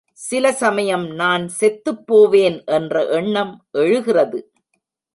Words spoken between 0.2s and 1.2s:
சிலசமயம்